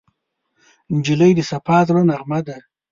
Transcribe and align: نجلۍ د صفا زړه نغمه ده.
نجلۍ 0.95 1.31
د 1.35 1.39
صفا 1.49 1.77
زړه 1.87 2.01
نغمه 2.09 2.39
ده. 2.47 2.57